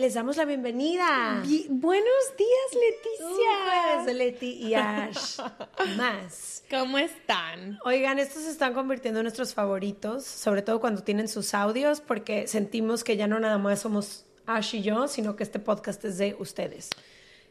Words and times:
Les 0.00 0.14
damos 0.14 0.38
la 0.38 0.46
bienvenida. 0.46 1.42
Bi- 1.46 1.66
Buenos 1.68 2.06
días, 2.38 2.74
Leticia. 2.74 4.04
De 4.06 4.14
Leti 4.14 4.46
y 4.52 4.72
Ash. 4.74 5.38
Más. 5.98 6.62
¿Cómo 6.70 6.96
están? 6.96 7.78
Oigan, 7.84 8.18
estos 8.18 8.44
se 8.44 8.50
están 8.50 8.72
convirtiendo 8.72 9.20
en 9.20 9.24
nuestros 9.24 9.52
favoritos, 9.52 10.24
sobre 10.24 10.62
todo 10.62 10.80
cuando 10.80 11.02
tienen 11.02 11.28
sus 11.28 11.52
audios, 11.52 12.00
porque 12.00 12.46
sentimos 12.46 13.04
que 13.04 13.18
ya 13.18 13.26
no 13.26 13.38
nada 13.40 13.58
más 13.58 13.80
somos 13.80 14.24
Ash 14.46 14.74
y 14.76 14.80
yo, 14.82 15.06
sino 15.06 15.36
que 15.36 15.42
este 15.42 15.58
podcast 15.58 16.02
es 16.06 16.16
de 16.16 16.34
ustedes. 16.38 16.88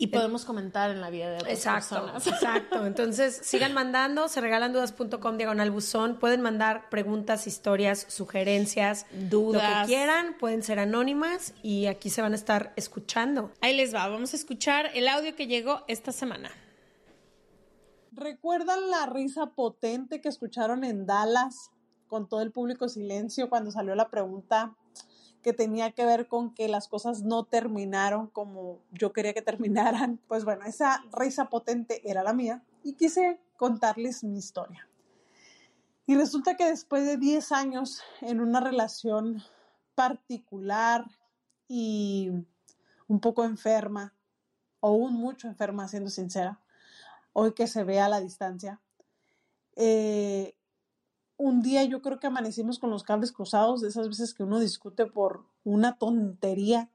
Y 0.02 0.08
podemos 0.08 0.45
comentar 0.45 0.89
en 0.92 1.02
la 1.02 1.09
vida 1.09 1.30
de 1.30 1.36
otras 1.39 1.52
Exacto, 1.53 1.95
personas. 1.95 2.25
exacto. 2.28 2.86
Entonces, 2.88 3.36
sigan 3.44 3.73
mandando, 3.73 4.30
se 4.30 4.39
regalandudas.com 4.39 5.38
diagonal 5.38 5.69
buzón. 5.72 6.17
Pueden 6.19 6.39
mandar 6.42 6.89
preguntas, 6.89 7.47
historias, 7.47 8.05
sugerencias, 8.08 9.05
lo 9.11 9.20
que 9.20 9.25
Dudas. 9.25 9.88
quieran. 9.88 10.38
Pueden 10.39 10.64
ser 10.64 10.80
anónimas 10.80 11.53
y 11.64 11.88
aquí 11.88 12.09
se 12.09 12.22
van 12.22 12.31
a 12.31 12.36
estar 12.36 12.72
escuchando. 12.77 13.52
Ahí 13.59 13.75
les 13.75 13.94
va, 13.94 14.08
vamos 14.08 14.31
a 14.33 14.38
escuchar 14.38 14.89
el 14.94 15.05
audio 15.09 15.36
que 15.36 15.47
llegó 15.47 15.83
esta 15.89 16.14
semana. 16.14 16.50
¿Recuerdan 18.14 18.89
la 18.89 19.05
risa 19.05 19.48
potente 19.48 20.21
que 20.21 20.30
escucharon 20.30 20.83
en 20.86 21.05
Dallas 21.05 21.71
con 22.08 22.27
todo 22.27 22.42
el 22.42 22.52
público 22.52 22.87
silencio 22.89 23.49
cuando 23.49 23.70
salió 23.71 23.95
la 23.95 24.10
pregunta 24.10 24.76
que 25.42 25.54
tenía 25.54 25.92
que 25.92 26.05
ver 26.05 26.27
con 26.27 26.54
que 26.54 26.67
las 26.67 26.88
cosas 26.88 27.23
no 27.23 27.45
terminaron 27.45 28.27
como 28.27 28.80
yo 28.92 29.14
quería 29.14 29.33
que 29.33 29.42
terminaran? 29.42 30.20
Pues 30.27 30.45
bueno, 30.45 30.66
esa 30.66 31.04
risa 31.11 31.50
potente 31.50 32.02
era 32.10 32.23
la 32.23 32.33
mía 32.33 32.64
y 32.83 32.94
quise 32.94 33.39
contarles 33.58 34.23
mi 34.23 34.38
historia. 34.38 34.88
Y 36.05 36.16
resulta 36.16 36.55
que 36.55 36.66
después 36.66 37.05
de 37.05 37.17
10 37.17 37.52
años 37.52 38.02
en 38.22 38.42
una 38.42 38.60
relación 38.60 39.44
particular 39.95 41.05
y 41.67 42.32
un 43.08 43.20
poco 43.20 43.44
enferma, 43.45 44.14
o 44.80 44.94
un 44.94 45.14
mucho 45.14 45.48
enferma, 45.48 45.88
siendo 45.88 46.10
sincera, 46.10 46.61
hoy 47.33 47.54
que 47.54 47.67
se 47.67 47.83
ve 47.83 47.99
a 47.99 48.10
la 48.10 48.22
distancia. 48.22 48.82
Eh, 49.76 50.55
un 51.39 51.61
día 51.61 51.86
yo 51.86 52.02
creo 52.02 52.20
que 52.20 52.27
amanecimos 52.27 52.80
con 52.80 52.89
los 52.89 53.04
cables 53.04 53.32
cruzados, 53.32 53.80
de 53.80 53.88
esas 53.88 54.10
veces 54.10 54.33
que 54.33 54.44
uno 54.44 54.60
discute 54.60 55.05
por 55.05 55.45
una 55.64 55.98
tontería 55.98 56.92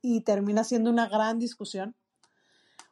y 0.00 0.22
termina 0.22 0.64
siendo 0.64 0.90
una 0.90 1.06
gran 1.06 1.38
discusión. 1.38 1.94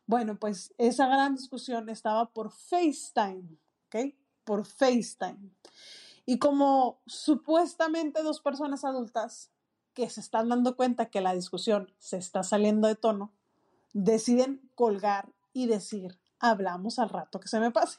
Bueno, 0.07 0.39
pues 0.39 0.75
esa 0.77 1.07
gran 1.07 1.35
discusión 1.35 1.89
estaba 1.89 2.31
por 2.31 2.53
FaceTime, 2.53 3.57
¿ok? 3.87 4.15
Por 4.45 4.67
FaceTime. 4.67 5.51
Y 6.27 6.39
como 6.39 7.01
supuestamente 7.07 8.23
dos 8.23 8.43
personas 8.43 8.85
adultas 8.85 9.51
que 9.95 10.11
se 10.11 10.21
están 10.21 10.51
dando 10.51 10.77
cuenta 10.77 11.09
que 11.09 11.23
la 11.23 11.33
discusión 11.33 11.91
se 11.99 12.19
está 12.19 12.43
saliendo 12.43 12.87
de 12.87 12.97
tono, 12.97 13.33
deciden 13.95 14.71
colgar 14.75 15.33
y 15.55 15.69
decir, 15.69 16.19
hablamos 16.39 16.99
al 16.99 17.09
rato 17.09 17.41
que 17.41 17.49
se 17.49 17.61
me 17.61 17.71
pase. 17.71 17.99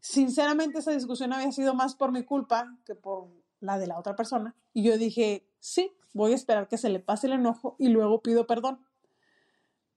Sinceramente, 0.00 0.78
esa 0.78 0.92
discusión 0.92 1.32
había 1.32 1.52
sido 1.52 1.74
más 1.74 1.94
por 1.94 2.12
mi 2.12 2.24
culpa 2.24 2.76
que 2.84 2.94
por 2.94 3.28
la 3.60 3.78
de 3.78 3.86
la 3.86 3.98
otra 3.98 4.16
persona. 4.16 4.54
Y 4.72 4.82
yo 4.82 4.96
dije, 4.96 5.46
sí, 5.58 5.92
voy 6.14 6.32
a 6.32 6.36
esperar 6.36 6.68
que 6.68 6.78
se 6.78 6.88
le 6.88 7.00
pase 7.00 7.26
el 7.26 7.34
enojo 7.34 7.76
y 7.78 7.88
luego 7.88 8.22
pido 8.22 8.46
perdón. 8.46 8.84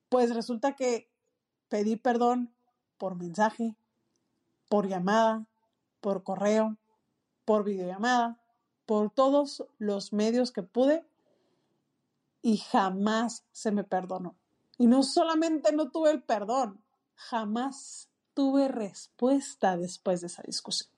Pues 0.10 0.34
resulta 0.34 0.76
que 0.76 1.10
pedí 1.70 1.96
perdón 1.96 2.54
por 2.98 3.16
mensaje, 3.16 3.76
por 4.68 4.88
llamada, 4.88 5.46
por 6.02 6.24
correo, 6.24 6.78
por 7.46 7.64
videollamada, 7.64 8.40
por 8.86 9.10
todos 9.10 9.66
los 9.78 10.14
medios 10.14 10.52
que 10.52 10.64
pude 10.64 11.06
y 12.42 12.58
jamás 12.58 13.46
se 13.52 13.72
me 13.72 13.84
perdonó. 13.84 14.36
Y 14.78 14.88
no 14.88 15.04
solamente 15.04 15.72
no 15.72 15.92
tuve 15.92 16.12
el 16.12 16.24
perdón, 16.24 16.84
jamás 17.16 18.11
tuve 18.34 18.68
respuesta 18.68 19.78
después 19.78 20.22
de 20.22 20.28
esa 20.28 20.44
discusión. 20.44 20.92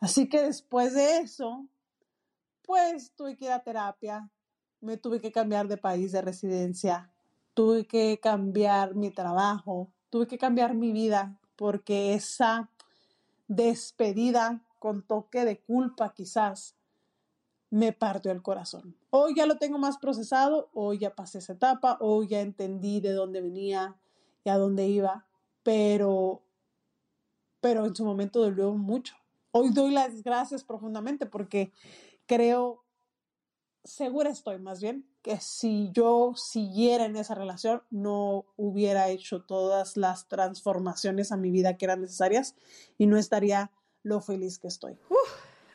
Así 0.00 0.28
que 0.28 0.42
después 0.42 0.94
de 0.94 1.18
eso, 1.18 1.66
pues 2.62 3.12
tuve 3.14 3.36
que 3.36 3.46
ir 3.46 3.52
a 3.52 3.62
terapia, 3.62 4.30
me 4.80 4.96
tuve 4.96 5.20
que 5.20 5.32
cambiar 5.32 5.68
de 5.68 5.76
país 5.76 6.12
de 6.12 6.22
residencia, 6.22 7.12
tuve 7.54 7.86
que 7.86 8.18
cambiar 8.20 8.94
mi 8.94 9.10
trabajo, 9.10 9.92
tuve 10.08 10.26
que 10.26 10.38
cambiar 10.38 10.74
mi 10.74 10.92
vida, 10.92 11.38
porque 11.56 12.14
esa 12.14 12.70
despedida 13.48 14.64
con 14.78 15.02
toque 15.02 15.44
de 15.44 15.60
culpa 15.60 16.14
quizás 16.14 16.76
me 17.68 17.92
partió 17.92 18.32
el 18.32 18.42
corazón. 18.42 18.96
Hoy 19.10 19.34
ya 19.36 19.46
lo 19.46 19.58
tengo 19.58 19.78
más 19.78 19.98
procesado, 19.98 20.70
hoy 20.72 20.98
ya 20.98 21.14
pasé 21.14 21.38
esa 21.38 21.52
etapa, 21.52 21.98
hoy 22.00 22.28
ya 22.28 22.40
entendí 22.40 23.00
de 23.00 23.12
dónde 23.12 23.40
venía 23.40 23.96
y 24.44 24.50
a 24.50 24.56
dónde 24.56 24.88
iba, 24.88 25.26
pero, 25.70 26.42
pero 27.60 27.86
en 27.86 27.94
su 27.94 28.04
momento 28.04 28.40
dolió 28.40 28.72
mucho. 28.72 29.14
Hoy 29.52 29.70
doy 29.70 29.92
las 29.92 30.24
gracias 30.24 30.64
profundamente 30.64 31.26
porque 31.26 31.72
creo, 32.26 32.84
segura 33.84 34.30
estoy 34.30 34.58
más 34.58 34.82
bien, 34.82 35.08
que 35.22 35.38
si 35.38 35.90
yo 35.92 36.32
siguiera 36.34 37.04
en 37.04 37.14
esa 37.14 37.36
relación 37.36 37.84
no 37.88 38.46
hubiera 38.56 39.10
hecho 39.10 39.42
todas 39.42 39.96
las 39.96 40.26
transformaciones 40.26 41.30
a 41.30 41.36
mi 41.36 41.52
vida 41.52 41.76
que 41.76 41.84
eran 41.84 42.00
necesarias 42.00 42.56
y 42.98 43.06
no 43.06 43.16
estaría 43.16 43.70
lo 44.02 44.20
feliz 44.20 44.58
que 44.58 44.66
estoy. 44.66 44.98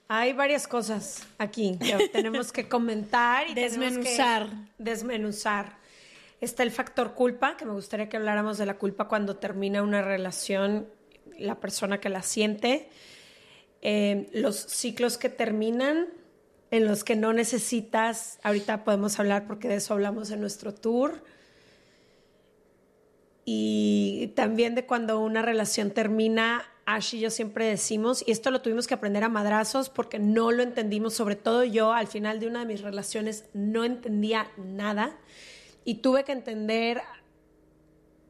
Hay 0.09 0.33
varias 0.33 0.67
cosas 0.67 1.25
aquí 1.37 1.77
que 1.77 2.09
tenemos 2.11 2.51
que 2.51 2.67
comentar 2.67 3.49
y 3.49 3.53
que 3.53 3.61
Desmenuzar. 4.77 5.84
Está 6.45 6.61
el 6.61 6.69
factor 6.69 7.15
culpa, 7.15 7.57
que 7.57 7.65
me 7.65 7.71
gustaría 7.71 8.07
que 8.07 8.17
habláramos 8.17 8.59
de 8.59 8.67
la 8.67 8.77
culpa 8.77 9.07
cuando 9.07 9.37
termina 9.37 9.81
una 9.81 10.03
relación, 10.03 10.87
la 11.39 11.59
persona 11.59 11.99
que 11.99 12.07
la 12.07 12.21
siente, 12.21 12.87
eh, 13.81 14.29
los 14.31 14.55
ciclos 14.55 15.17
que 15.17 15.29
terminan, 15.29 16.07
en 16.69 16.85
los 16.85 17.03
que 17.03 17.15
no 17.15 17.33
necesitas, 17.33 18.37
ahorita 18.43 18.83
podemos 18.83 19.19
hablar 19.19 19.47
porque 19.47 19.67
de 19.67 19.77
eso 19.77 19.95
hablamos 19.95 20.29
en 20.29 20.39
nuestro 20.39 20.71
tour, 20.71 21.23
y 23.43 24.31
también 24.35 24.75
de 24.75 24.85
cuando 24.85 25.19
una 25.21 25.41
relación 25.41 25.89
termina 25.89 26.63
Ash 26.85 27.15
y 27.15 27.21
yo 27.21 27.31
siempre 27.31 27.65
decimos, 27.65 28.23
y 28.23 28.29
esto 28.29 28.51
lo 28.51 28.61
tuvimos 28.61 28.85
que 28.85 28.93
aprender 28.93 29.23
a 29.23 29.29
madrazos 29.29 29.89
porque 29.89 30.19
no 30.19 30.51
lo 30.51 30.61
entendimos, 30.61 31.15
sobre 31.15 31.37
todo 31.37 31.63
yo 31.63 31.91
al 31.91 32.05
final 32.05 32.39
de 32.39 32.45
una 32.45 32.59
de 32.59 32.65
mis 32.67 32.81
relaciones 32.81 33.45
no 33.53 33.83
entendía 33.83 34.51
nada 34.57 35.17
y 35.85 35.95
tuve 35.95 36.25
que 36.25 36.33
entender 36.33 37.01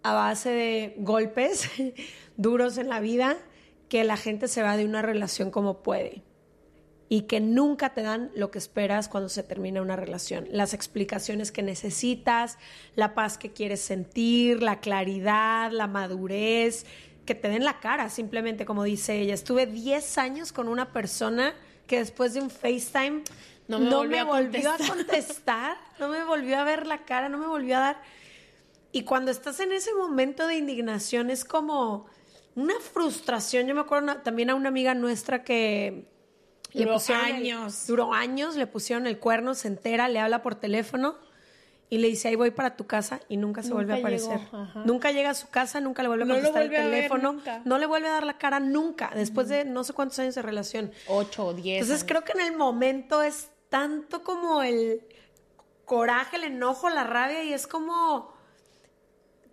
a 0.04 0.14
base 0.14 0.52
de 0.52 0.96
golpes 0.98 1.72
duros 2.38 2.78
en 2.78 2.90
la 2.90 3.00
vida 3.00 3.38
que 3.90 4.04
la 4.04 4.18
gente 4.18 4.48
se 4.48 4.62
va 4.62 4.78
de 4.78 4.86
una 4.86 5.02
relación 5.02 5.50
como 5.50 5.82
puede 5.82 6.22
y 7.08 7.22
que 7.24 7.40
nunca 7.40 7.94
te 7.94 8.02
dan 8.02 8.32
lo 8.36 8.52
que 8.52 8.58
esperas 8.58 9.08
cuando 9.08 9.30
se 9.30 9.44
termina 9.44 9.82
una 9.82 9.96
relación. 9.96 10.48
Las 10.52 10.74
explicaciones 10.74 11.52
que 11.52 11.62
necesitas, 11.62 12.58
la 12.96 13.14
paz 13.14 13.38
que 13.38 13.52
quieres 13.52 13.82
sentir, 13.82 14.62
la 14.62 14.80
claridad, 14.80 15.72
la 15.72 15.88
madurez, 15.88 16.86
que 17.26 17.36
te 17.36 17.48
den 17.48 17.64
la 17.64 17.80
cara, 17.80 18.10
simplemente 18.10 18.66
como 18.66 18.84
dice 18.84 19.20
ella. 19.22 19.34
Estuve 19.34 19.66
10 19.66 20.18
años 20.18 20.52
con 20.52 20.68
una 20.68 20.92
persona 20.94 21.56
que 21.88 22.00
después 22.00 22.34
de 22.34 22.42
un 22.42 22.50
FaceTime 22.50 23.24
no 23.68 23.80
me, 23.80 24.24
volvió, 24.24 24.72
a 24.72 24.78
contestar, 24.78 25.78
no 26.00 26.10
me 26.10 26.24
volvió 26.24 26.58
a 26.60 26.64
ver 26.64 26.86
la 26.86 27.06
cara, 27.06 27.30
no 27.30 27.38
me 27.38 27.48
volvió 27.48 27.78
a 27.78 27.80
dar. 27.80 28.02
Y 28.92 29.04
cuando 29.04 29.32
estás 29.32 29.60
en 29.60 29.72
ese 29.72 29.94
momento 29.94 30.48
de 30.48 30.56
indignación 30.56 31.30
es 31.30 31.44
como 31.44 32.06
una 32.56 32.76
frustración. 32.80 33.68
Yo 33.68 33.76
me 33.76 33.82
acuerdo 33.82 34.18
también 34.18 34.50
a 34.50 34.56
una 34.56 34.70
amiga 34.70 34.94
nuestra 34.94 35.44
que 35.44 36.08
duró 36.74 36.98
años. 37.10 37.88
duró 37.88 38.14
años, 38.14 38.56
le 38.56 38.68
pusieron 38.68 39.08
el 39.08 39.20
cuerno, 39.20 39.54
se 39.54 39.68
entera, 39.68 40.08
le 40.08 40.20
habla 40.20 40.42
por 40.42 40.56
teléfono 40.56 41.18
y 41.90 42.00
le 42.00 42.08
dice, 42.08 42.30
ahí 42.30 42.36
voy 42.36 42.52
para 42.52 42.76
tu 42.76 42.88
casa 42.88 43.20
y 43.30 43.38
nunca 43.38 43.62
se 43.62 43.72
vuelve 43.72 43.94
a 43.94 43.98
aparecer. 43.98 44.40
nunca 44.86 45.12
llega 45.12 45.30
a 45.30 45.34
su 45.34 45.50
casa, 45.50 45.80
nunca 45.80 46.02
le 46.02 46.08
vuelve 46.08 46.24
a 46.24 46.28
contestar 46.28 46.64
el 46.64 46.70
teléfono, 46.72 47.42
no 47.64 47.78
le 47.78 47.86
vuelve 47.86 48.08
a 48.08 48.12
dar 48.12 48.26
la 48.26 48.38
cara 48.38 48.60
nunca, 48.60 49.12
después 49.14 49.48
de 49.50 49.66
no 49.66 49.84
sé 49.84 49.94
cuántos 49.94 50.18
años 50.20 50.36
de 50.36 50.42
relación. 50.42 50.92
Ocho 51.08 51.48
o 51.48 51.54
diez. 51.54 51.82
Entonces 51.82 52.06
creo 52.08 52.24
que 52.24 52.34
en 52.34 52.42
el 52.42 52.58
momento 52.58 53.22
es 53.22 53.50
tanto 53.70 54.24
como 54.24 54.64
el 54.64 55.02
coraje, 55.86 56.38
el 56.38 56.46
enojo, 56.46 56.90
la 56.90 57.04
rabia 57.04 57.44
y 57.44 57.54
es 57.54 57.68
como, 57.68 58.34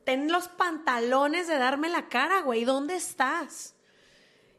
ten 0.04 0.32
los 0.32 0.48
pantalones 0.48 1.46
de 1.48 1.58
darme 1.58 1.88
la 1.90 2.08
cara, 2.08 2.40
güey, 2.42 2.64
¿dónde 2.64 2.96
estás? 2.96 3.74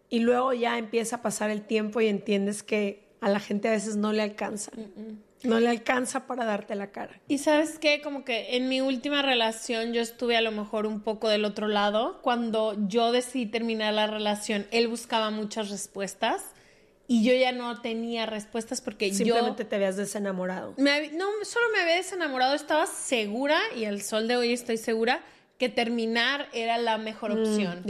Y 0.09 0.19
luego 0.19 0.53
ya 0.53 0.77
empieza 0.77 1.17
a 1.17 1.21
pasar 1.23 1.49
el 1.49 1.65
tiempo 1.65 1.99
y 1.99 2.07
entiendes 2.07 2.61
que 2.61 3.09
a 3.19 3.29
la 3.29 3.39
gente 3.39 3.67
a 3.67 3.71
veces 3.71 3.95
no 3.95 4.13
le 4.13 4.21
alcanza. 4.21 4.71
No 5.43 5.59
le 5.59 5.69
alcanza 5.69 6.25
para 6.25 6.45
darte 6.45 6.75
la 6.75 6.91
cara. 6.91 7.19
Y 7.27 7.37
sabes 7.37 7.77
qué, 7.79 8.01
como 8.01 8.23
que 8.23 8.55
en 8.55 8.69
mi 8.69 8.81
última 8.81 9.21
relación 9.21 9.93
yo 9.93 10.01
estuve 10.01 10.37
a 10.37 10.41
lo 10.41 10.51
mejor 10.51 10.85
un 10.85 11.01
poco 11.01 11.29
del 11.29 11.45
otro 11.45 11.67
lado. 11.67 12.21
Cuando 12.21 12.75
yo 12.87 13.11
decidí 13.11 13.45
terminar 13.45 13.93
la 13.93 14.07
relación, 14.07 14.65
él 14.71 14.87
buscaba 14.87 15.31
muchas 15.31 15.69
respuestas 15.69 16.43
y 17.07 17.23
yo 17.23 17.33
ya 17.33 17.51
no 17.51 17.81
tenía 17.81 18.25
respuestas 18.25 18.81
porque 18.81 19.11
yo... 19.11 19.17
Simplemente 19.17 19.65
te 19.65 19.75
habías 19.75 19.97
desenamorado. 19.97 20.73
no, 20.77 21.25
solo 21.43 21.65
me 21.73 21.81
había 21.81 21.95
desenamorado, 21.95 22.55
estaba 22.55 22.87
segura 22.87 23.59
y 23.75 23.85
al 23.85 24.01
sol 24.01 24.27
de 24.27 24.37
hoy 24.37 24.53
estoy 24.53 24.77
segura 24.77 25.21
que 25.57 25.69
terminar 25.69 26.47
era 26.53 26.77
la 26.77 26.97
mejor 26.97 27.35
mm, 27.35 27.39
opción. 27.39 27.83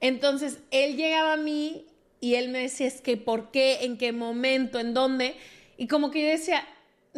Entonces, 0.00 0.58
él 0.70 0.96
llegaba 0.96 1.34
a 1.34 1.36
mí 1.36 1.86
y 2.20 2.34
él 2.34 2.48
me 2.48 2.60
decía, 2.60 2.86
es 2.86 3.00
que 3.00 3.16
¿por 3.16 3.50
qué? 3.50 3.84
¿En 3.84 3.98
qué 3.98 4.12
momento? 4.12 4.78
¿En 4.78 4.94
dónde? 4.94 5.36
Y 5.76 5.86
como 5.86 6.10
que 6.10 6.22
yo 6.22 6.28
decía, 6.28 6.66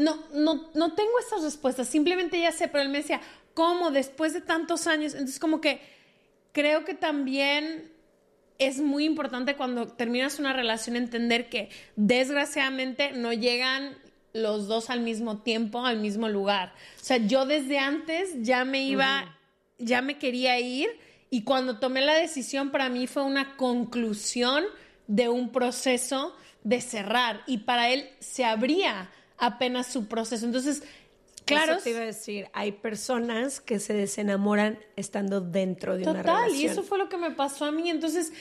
no, 0.00 0.19
no, 0.32 0.70
no 0.75 0.94
tengo 0.94 1.11
esas 1.19 1.43
respuestas, 1.43 1.87
simplemente 1.87 2.41
ya 2.41 2.52
sé, 2.52 2.69
pero 2.69 2.82
él 2.82 2.88
me 2.88 2.99
decía, 2.99 3.20
¿cómo? 3.52 3.91
Después 3.91 4.32
de 4.32 4.41
tantos 4.41 4.87
años. 4.87 5.12
Entonces, 5.12 5.38
como 5.38 5.61
que 5.61 5.81
creo 6.52 6.87
que 6.87 6.94
también 6.94 7.93
es 8.58 8.81
muy 8.81 9.05
importante 9.05 9.56
cuando 9.56 9.88
terminas 9.88 10.38
una 10.38 10.55
relación 10.55 10.97
entender 10.97 11.50
que 11.50 11.69
desgraciadamente 11.97 13.12
no 13.12 13.35
llegan 13.35 13.99
los 14.32 14.69
dos 14.69 14.88
al 14.88 15.00
mismo 15.00 15.43
tiempo, 15.43 15.85
al 15.85 15.99
mismo 15.99 16.31
lugar. 16.31 16.73
O 16.99 17.05
sea, 17.05 17.19
yo 17.19 17.44
desde 17.44 17.79
antes 17.79 18.31
ya 18.41 18.64
me 18.64 18.85
iba, 18.85 19.37
ya 19.79 20.00
me 20.00 20.17
quería 20.17 20.58
ir 20.61 20.88
y 21.29 21.43
cuando 21.43 21.79
tomé 21.79 22.00
la 22.00 22.14
decisión, 22.14 22.70
para 22.70 22.88
mí 22.88 23.06
fue 23.06 23.23
una 23.23 23.56
conclusión 23.56 24.64
de 25.06 25.29
un 25.29 25.52
proceso 25.52 26.35
de 26.64 26.81
cerrar. 26.81 27.43
Y 27.47 27.58
para 27.58 27.91
él 27.91 28.08
se 28.19 28.47
abría 28.47 29.11
apenas 29.40 29.88
su 29.88 30.06
proceso. 30.06 30.46
Entonces, 30.46 30.82
claro. 31.44 31.75
Eso 31.75 31.82
te 31.82 31.90
iba 31.90 32.00
a 32.00 32.04
decir, 32.04 32.48
hay 32.52 32.72
personas 32.72 33.60
que 33.60 33.81
se 33.81 33.94
desenamoran 33.94 34.78
estando 34.96 35.40
dentro 35.40 35.96
de 35.96 36.02
una 36.04 36.22
relación. 36.22 36.44
Total, 36.44 36.60
y 36.60 36.66
eso 36.66 36.82
fue 36.82 36.98
lo 36.98 37.08
que 37.08 37.16
me 37.16 37.32
pasó 37.32 37.64
a 37.64 37.72
mí. 37.72 37.90
Entonces, 37.90 38.32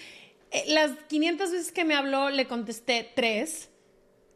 eh, 0.52 0.66
las 0.68 0.92
500 1.08 1.52
veces 1.52 1.72
que 1.72 1.86
me 1.86 1.96
habló, 1.96 2.30
le 2.30 2.46
contesté 2.46 3.10
tres. 3.16 3.70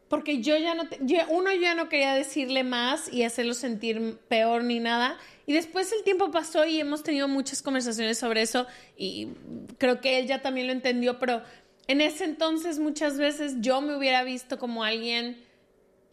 Porque 0.08 0.42
yo 0.42 0.56
ya 0.56 0.74
no, 0.74 0.84
uno, 1.30 1.52
yo 1.52 1.60
ya 1.60 1.74
no 1.74 1.88
quería 1.88 2.14
decirle 2.14 2.62
más 2.62 3.12
y 3.12 3.24
hacerlo 3.24 3.54
sentir 3.54 4.18
peor 4.28 4.62
ni 4.62 4.78
nada. 4.78 5.18
Y 5.46 5.54
después 5.54 5.92
el 5.92 6.04
tiempo 6.04 6.30
pasó 6.30 6.64
y 6.66 6.78
hemos 6.78 7.02
tenido 7.02 7.26
muchas 7.26 7.62
conversaciones 7.62 8.18
sobre 8.18 8.42
eso 8.42 8.66
y 8.96 9.28
creo 9.78 10.00
que 10.00 10.18
él 10.18 10.26
ya 10.26 10.40
también 10.40 10.68
lo 10.68 10.72
entendió, 10.72 11.18
pero 11.18 11.42
en 11.86 12.00
ese 12.00 12.24
entonces 12.24 12.78
muchas 12.78 13.18
veces 13.18 13.56
yo 13.60 13.80
me 13.80 13.96
hubiera 13.96 14.24
visto 14.24 14.58
como 14.58 14.84
alguien 14.84 15.42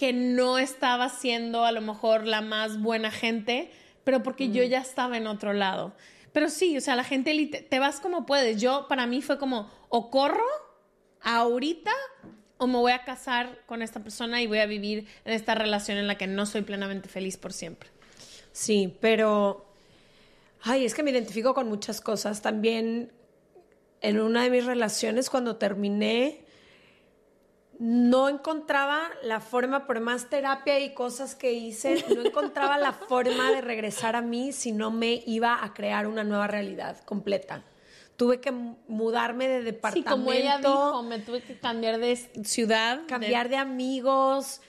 que 0.02 0.14
no 0.14 0.58
estaba 0.58 1.10
siendo 1.10 1.64
a 1.64 1.72
lo 1.72 1.80
mejor 1.80 2.26
la 2.26 2.42
más 2.42 2.82
buena 2.82 3.12
gente, 3.12 3.70
pero 4.04 4.24
porque 4.24 4.50
yo 4.50 4.64
ya 4.64 4.80
estaba 4.80 5.16
en 5.16 5.28
otro 5.28 5.54
lado. 5.54 5.94
Pero 6.34 6.50
sí, 6.50 6.76
o 6.76 6.82
sea, 6.82 6.96
la 6.96 7.04
gente 7.04 7.32
te 7.70 7.78
vas 7.78 8.00
como 8.00 8.26
puedes. 8.26 8.60
Yo, 8.60 8.88
para 8.90 9.06
mí 9.06 9.22
fue 9.22 9.38
como, 9.38 9.70
o 9.90 10.10
corro 10.10 10.44
ahorita 11.22 11.92
o 12.58 12.66
me 12.66 12.80
voy 12.80 12.94
a 12.94 13.04
casar 13.04 13.62
con 13.68 13.84
esta 13.84 14.00
persona 14.00 14.42
y 14.42 14.48
voy 14.48 14.58
a 14.58 14.66
vivir 14.66 15.06
en 15.24 15.34
esta 15.34 15.54
relación 15.54 16.00
en 16.00 16.08
la 16.08 16.18
que 16.18 16.26
no 16.26 16.48
soy 16.48 16.64
plenamente 16.64 17.08
feliz 17.08 17.38
por 17.38 17.54
siempre. 17.54 17.92
Sí, 18.54 18.98
pero. 19.02 19.68
Ay, 20.64 20.84
es 20.84 20.96
que 20.96 21.04
me 21.04 21.12
identifico 21.12 21.54
con 21.54 21.70
muchas 21.70 22.02
cosas. 22.02 22.42
También 22.42 23.12
en 24.02 24.20
una 24.20 24.42
de 24.42 24.50
mis 24.50 24.66
relaciones, 24.66 25.30
cuando 25.30 25.58
terminé, 25.58 26.44
no 27.82 28.30
encontraba 28.30 29.10
la 29.24 29.40
forma, 29.40 29.88
por 29.88 30.00
más 30.02 30.30
terapia 30.30 30.80
y 30.80 30.94
cosas 30.94 31.34
que 31.34 31.54
hice, 31.54 32.06
no 32.16 32.22
encontraba 32.26 32.78
la 32.78 32.94
forma 32.94 33.50
de 33.52 33.62
regresar 33.62 34.16
a 34.16 34.22
mí 34.22 34.52
si 34.52 34.72
no 34.72 34.92
me 34.92 35.24
iba 35.26 35.64
a 35.64 35.74
crear 35.74 36.06
una 36.06 36.24
nueva 36.24 36.46
realidad 36.46 37.04
completa. 37.06 37.64
Tuve 38.18 38.40
que 38.40 38.52
mudarme 38.52 39.48
de 39.48 39.64
departamento. 39.64 40.12
Sí, 40.12 40.16
como 40.16 40.32
ella 40.32 40.60
dijo, 40.60 41.02
me 41.02 41.18
tuve 41.18 41.42
que 41.42 41.58
cambiar 41.58 41.98
de 41.98 42.18
ciudad. 42.44 43.02
Cambiar 43.08 43.50
de 43.50 43.56
amigos, 43.56 44.62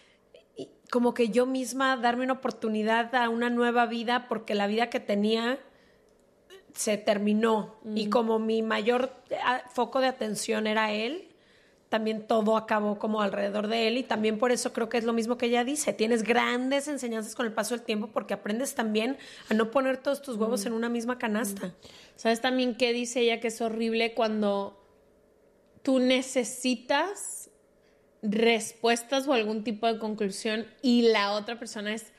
como 0.90 1.12
que 1.12 1.28
yo 1.28 1.44
misma 1.44 1.98
darme 1.98 2.24
una 2.24 2.32
oportunidad 2.32 3.14
a 3.14 3.28
una 3.28 3.50
nueva 3.50 3.84
vida 3.84 4.26
porque 4.26 4.54
la 4.54 4.66
vida 4.66 4.88
que 4.88 5.00
tenía 5.00 5.58
se 6.72 6.96
terminó 6.96 7.76
y 7.94 8.06
mm. 8.06 8.10
como 8.10 8.38
mi 8.38 8.62
mayor 8.62 9.12
eh, 9.28 9.36
foco 9.68 10.00
de 10.00 10.06
atención 10.06 10.66
era 10.66 10.92
él, 10.92 11.28
también 11.92 12.26
todo 12.26 12.56
acabó 12.56 12.98
como 12.98 13.20
alrededor 13.20 13.68
de 13.68 13.86
él 13.86 13.98
y 13.98 14.02
también 14.02 14.38
por 14.38 14.50
eso 14.50 14.72
creo 14.72 14.88
que 14.88 14.96
es 14.96 15.04
lo 15.04 15.12
mismo 15.12 15.36
que 15.36 15.44
ella 15.44 15.62
dice, 15.62 15.92
tienes 15.92 16.22
grandes 16.22 16.88
enseñanzas 16.88 17.34
con 17.34 17.44
el 17.44 17.52
paso 17.52 17.76
del 17.76 17.84
tiempo 17.84 18.06
porque 18.06 18.32
aprendes 18.32 18.74
también 18.74 19.18
a 19.50 19.54
no 19.54 19.70
poner 19.70 19.98
todos 19.98 20.22
tus 20.22 20.38
huevos 20.38 20.64
mm. 20.64 20.68
en 20.68 20.72
una 20.72 20.88
misma 20.88 21.18
canasta. 21.18 21.66
Mm. 21.66 21.72
¿Sabes 22.16 22.40
también 22.40 22.76
qué 22.76 22.94
dice 22.94 23.20
ella 23.20 23.40
que 23.40 23.48
es 23.48 23.60
horrible 23.60 24.14
cuando 24.14 24.82
tú 25.82 25.98
necesitas 25.98 27.50
respuestas 28.22 29.28
o 29.28 29.34
algún 29.34 29.62
tipo 29.62 29.86
de 29.86 29.98
conclusión 29.98 30.66
y 30.80 31.02
la 31.02 31.32
otra 31.32 31.58
persona 31.58 31.92
es 31.92 32.10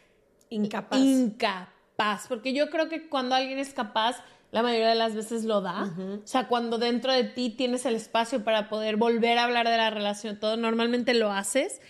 incapaz. 0.50 1.00
Incapaz, 1.00 2.28
porque 2.28 2.54
yo 2.54 2.70
creo 2.70 2.90
que 2.90 3.10
cuando 3.10 3.34
alguien 3.34 3.58
es 3.58 3.74
capaz, 3.74 4.24
la 4.54 4.62
mayoría 4.62 4.90
de 4.90 4.96
las 4.96 5.16
veces 5.16 5.46
lo 5.46 5.62
da. 5.62 5.92
O 6.24 6.28
sea, 6.28 6.48
cuando 6.48 6.78
dentro 6.78 7.12
de 7.12 7.24
ti 7.24 7.50
tienes 7.50 7.88
el 7.88 7.96
espacio 7.96 8.44
para 8.44 8.70
poder 8.70 8.98
volver 8.98 9.40
a 9.40 9.46
hablar 9.46 9.68
de 9.68 9.78
la 9.78 9.90
relación, 9.90 10.40
todo 10.40 10.58
normalmente 10.58 11.16
lo 11.16 11.32
haces, 11.32 11.82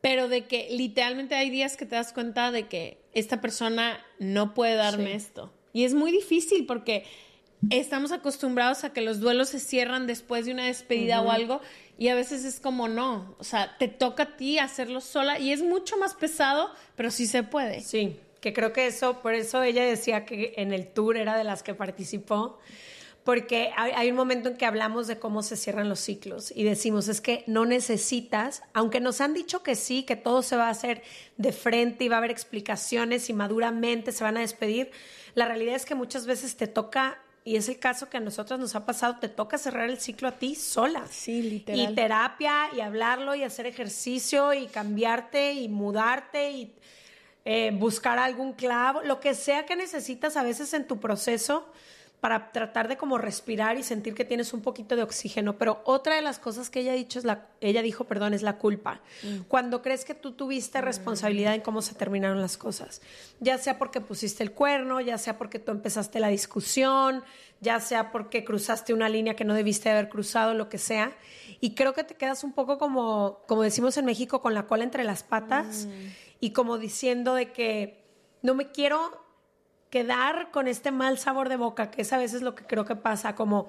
pero 0.00 0.26
de 0.26 0.46
que 0.46 0.66
literalmente 0.72 1.36
hay 1.36 1.48
días 1.48 1.76
que 1.76 1.86
te 1.86 1.94
das 1.94 2.12
cuenta 2.12 2.50
de 2.50 2.66
que 2.66 3.00
esta 3.14 3.40
persona 3.40 4.04
no 4.18 4.52
puede 4.52 4.74
darme 4.74 5.14
esto. 5.14 5.52
Y 5.72 5.84
es 5.84 5.94
muy 5.94 6.10
difícil 6.10 6.66
porque 6.66 7.04
estamos 7.70 8.10
acostumbrados 8.10 8.82
a 8.82 8.92
que 8.92 9.00
los 9.00 9.20
duelos 9.20 9.50
se 9.50 9.60
cierran 9.60 10.08
después 10.08 10.46
de 10.46 10.52
una 10.54 10.66
despedida 10.66 11.22
o 11.22 11.30
algo 11.30 11.60
y 11.98 12.08
a 12.08 12.16
veces 12.16 12.44
es 12.44 12.58
como 12.58 12.88
no, 12.88 13.36
o 13.38 13.44
sea, 13.44 13.78
te 13.78 13.86
toca 13.86 14.24
a 14.24 14.36
ti 14.36 14.58
hacerlo 14.58 15.00
sola 15.00 15.38
y 15.38 15.52
es 15.52 15.62
mucho 15.62 15.96
más 15.98 16.14
pesado, 16.14 16.72
pero 16.96 17.12
sí 17.12 17.28
se 17.28 17.44
puede. 17.44 17.80
Sí, 17.80 18.18
que 18.42 18.52
creo 18.52 18.72
que 18.72 18.88
eso, 18.88 19.22
por 19.22 19.34
eso 19.34 19.62
ella 19.62 19.84
decía 19.84 20.26
que 20.26 20.52
en 20.56 20.72
el 20.72 20.88
tour 20.88 21.16
era 21.16 21.38
de 21.38 21.44
las 21.44 21.62
que 21.62 21.74
participó, 21.74 22.58
porque 23.22 23.70
hay, 23.76 24.10
un 24.10 24.16
momento 24.16 24.48
en 24.48 24.56
que 24.56 24.66
hablamos 24.66 25.06
de 25.06 25.20
cómo 25.20 25.44
se 25.44 25.56
cierran 25.56 25.88
los 25.88 26.00
ciclos 26.00 26.52
y 26.52 26.64
decimos, 26.64 27.06
es 27.06 27.20
que 27.20 27.44
no 27.46 27.66
necesitas, 27.66 28.64
aunque 28.74 28.98
nos 28.98 29.20
han 29.20 29.32
dicho 29.32 29.62
que 29.62 29.76
sí, 29.76 30.02
que 30.02 30.16
todo 30.16 30.42
se 30.42 30.56
va 30.56 30.66
a 30.66 30.70
hacer 30.70 31.02
de 31.36 31.52
frente 31.52 32.02
y 32.02 32.08
va 32.08 32.16
a 32.16 32.18
haber 32.18 32.32
explicaciones 32.32 33.30
y 33.30 33.32
maduramente 33.32 34.10
se 34.10 34.24
van 34.24 34.36
a 34.36 34.40
despedir, 34.40 34.90
la 35.34 35.46
realidad 35.46 35.76
es 35.76 35.86
que 35.86 35.94
muchas 35.94 36.26
veces 36.26 36.56
te 36.56 36.66
toca 36.66 37.20
y 37.44 37.54
es 37.54 37.68
el 37.68 37.78
caso 37.78 38.10
que 38.10 38.16
a 38.16 38.20
nosotros 38.20 38.58
nos 38.58 38.74
ha 38.74 38.84
pasado, 38.84 39.18
te 39.20 39.28
toca 39.28 39.56
cerrar 39.56 39.88
el 39.88 40.00
ciclo 40.00 40.26
a 40.26 40.32
ti 40.32 40.56
sola. 40.56 41.06
Sí, 41.08 41.42
literal. 41.42 41.92
Y 41.92 41.94
terapia, 41.94 42.70
y 42.76 42.80
hablarlo, 42.80 43.36
y 43.36 43.44
hacer 43.44 43.66
ejercicio, 43.66 44.52
y 44.52 44.66
cambiarte, 44.66 45.52
y 45.52 45.68
mudarte, 45.68 46.50
y 46.50 46.74
eh, 47.44 47.72
buscar 47.74 48.18
algún 48.18 48.52
clavo, 48.52 49.02
lo 49.02 49.20
que 49.20 49.34
sea 49.34 49.66
que 49.66 49.76
necesitas 49.76 50.36
a 50.36 50.42
veces 50.42 50.72
en 50.74 50.86
tu 50.86 51.00
proceso 51.00 51.66
para 52.22 52.52
tratar 52.52 52.86
de 52.86 52.96
como 52.96 53.18
respirar 53.18 53.76
y 53.78 53.82
sentir 53.82 54.14
que 54.14 54.24
tienes 54.24 54.52
un 54.52 54.60
poquito 54.60 54.94
de 54.94 55.02
oxígeno. 55.02 55.58
Pero 55.58 55.82
otra 55.84 56.14
de 56.14 56.22
las 56.22 56.38
cosas 56.38 56.70
que 56.70 56.78
ella, 56.78 56.92
dicho 56.92 57.18
es 57.18 57.24
la, 57.24 57.48
ella 57.60 57.82
dijo, 57.82 58.04
perdón, 58.04 58.32
es 58.32 58.42
la 58.42 58.58
culpa. 58.58 59.00
Mm. 59.24 59.40
Cuando 59.48 59.82
crees 59.82 60.04
que 60.04 60.14
tú 60.14 60.30
tuviste 60.30 60.80
mm. 60.80 60.84
responsabilidad 60.84 61.52
en 61.56 61.62
cómo 61.62 61.82
se 61.82 61.96
terminaron 61.96 62.40
las 62.40 62.56
cosas, 62.56 63.02
ya 63.40 63.58
sea 63.58 63.76
porque 63.76 64.00
pusiste 64.00 64.44
el 64.44 64.52
cuerno, 64.52 65.00
ya 65.00 65.18
sea 65.18 65.36
porque 65.36 65.58
tú 65.58 65.72
empezaste 65.72 66.20
la 66.20 66.28
discusión, 66.28 67.24
ya 67.60 67.80
sea 67.80 68.12
porque 68.12 68.44
cruzaste 68.44 68.94
una 68.94 69.08
línea 69.08 69.34
que 69.34 69.44
no 69.44 69.54
debiste 69.54 69.90
haber 69.90 70.08
cruzado, 70.08 70.54
lo 70.54 70.68
que 70.68 70.78
sea. 70.78 71.16
Y 71.58 71.74
creo 71.74 71.92
que 71.92 72.04
te 72.04 72.14
quedas 72.14 72.44
un 72.44 72.52
poco 72.52 72.78
como, 72.78 73.40
como 73.48 73.64
decimos 73.64 73.96
en 73.96 74.04
México, 74.04 74.40
con 74.40 74.54
la 74.54 74.68
cola 74.68 74.84
entre 74.84 75.02
las 75.02 75.24
patas 75.24 75.86
mm. 75.86 75.90
Y 76.42 76.50
como 76.50 76.76
diciendo 76.76 77.34
de 77.34 77.52
que 77.52 78.04
no 78.42 78.56
me 78.56 78.72
quiero 78.72 79.24
quedar 79.90 80.50
con 80.50 80.66
este 80.66 80.90
mal 80.90 81.16
sabor 81.16 81.48
de 81.48 81.54
boca, 81.54 81.92
que 81.92 82.02
es 82.02 82.12
a 82.12 82.18
veces 82.18 82.42
lo 82.42 82.56
que 82.56 82.66
creo 82.66 82.84
que 82.84 82.96
pasa, 82.96 83.36
como 83.36 83.68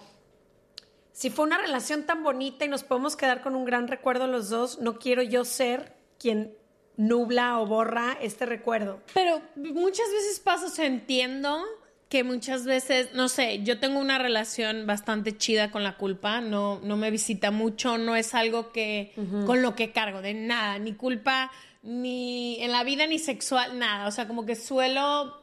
si 1.11 1.29
fue 1.29 1.45
una 1.45 1.59
relación 1.59 2.07
tan 2.07 2.23
bonita 2.23 2.65
y 2.65 2.69
nos 2.69 2.83
podemos 2.83 3.15
quedar 3.15 3.43
con 3.43 3.55
un 3.55 3.63
gran 3.63 3.87
recuerdo 3.87 4.25
los 4.25 4.49
dos, 4.49 4.79
no 4.79 4.97
quiero 4.97 5.21
yo 5.21 5.45
ser 5.45 5.95
quien 6.17 6.57
nubla 6.97 7.59
o 7.59 7.67
borra 7.67 8.17
este 8.19 8.47
recuerdo. 8.47 9.01
Pero 9.13 9.39
muchas 9.55 10.09
veces 10.11 10.39
pasa, 10.39 10.65
o 10.65 10.83
entiendo 10.83 11.63
que 12.13 12.23
muchas 12.23 12.63
veces, 12.63 13.09
no 13.15 13.27
sé, 13.27 13.63
yo 13.63 13.79
tengo 13.79 13.99
una 13.99 14.19
relación 14.19 14.85
bastante 14.85 15.35
chida 15.35 15.71
con 15.71 15.81
la 15.81 15.97
culpa, 15.97 16.41
no, 16.41 16.79
no 16.83 16.95
me 16.95 17.09
visita 17.09 17.49
mucho, 17.49 17.97
no 17.97 18.15
es 18.15 18.35
algo 18.35 18.71
que 18.71 19.13
con 19.47 19.63
lo 19.63 19.73
que 19.73 19.91
cargo, 19.91 20.21
de 20.21 20.35
nada, 20.35 20.77
ni 20.77 20.93
culpa, 20.93 21.51
ni 21.81 22.61
en 22.61 22.71
la 22.71 22.83
vida, 22.83 23.07
ni 23.07 23.17
sexual, 23.17 23.79
nada, 23.79 24.07
o 24.07 24.11
sea, 24.11 24.27
como 24.27 24.45
que 24.45 24.55
suelo 24.55 25.41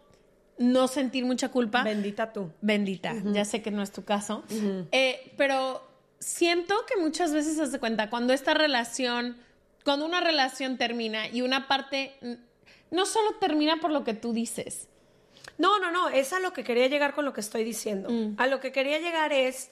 no 0.59 0.87
sentir 0.87 1.25
mucha 1.25 1.49
culpa. 1.49 1.83
Bendita 1.83 2.33
tú. 2.33 2.53
Bendita. 2.61 3.17
Ya 3.33 3.45
sé 3.45 3.62
que 3.62 3.73
no 3.73 3.83
es 3.83 3.91
tu 3.91 4.05
caso. 4.05 4.45
Eh, 4.93 5.33
pero 5.37 5.83
siento 6.21 6.77
que 6.87 7.00
muchas 7.00 7.33
veces 7.33 7.57
se 7.57 7.62
hace 7.62 7.81
cuenta, 7.81 8.11
cuando 8.11 8.33
esta 8.33 8.55
relación, 8.55 9.39
cuando 9.85 10.07
una 10.07 10.21
relación 10.21 10.79
termina 10.79 11.27
y 11.27 11.43
una 11.43 11.67
parte 11.67 12.12
no 12.93 13.07
solo 13.07 13.39
termina 13.41 13.81
por 13.81 13.91
lo 13.91 14.05
que 14.05 14.15
tú 14.15 14.33
dices. 14.33 14.87
No, 15.61 15.79
no, 15.79 15.90
no, 15.90 16.09
es 16.09 16.33
a 16.33 16.40
lo 16.40 16.55
que 16.55 16.64
quería 16.64 16.87
llegar 16.87 17.14
con 17.14 17.26
lo 17.26 17.35
que 17.35 17.43
estoy 17.43 17.64
diciendo. 17.64 18.09
Mm. 18.09 18.37
A 18.38 18.47
lo 18.47 18.61
que 18.61 18.73
quería 18.73 18.99
llegar 18.99 19.35
es 19.35 19.71